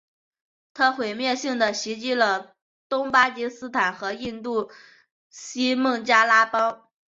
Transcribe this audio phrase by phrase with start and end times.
[0.73, 2.55] 它毁灭性地袭击了
[2.89, 4.71] 东巴基斯坦和印度
[5.29, 6.87] 西孟加拉邦。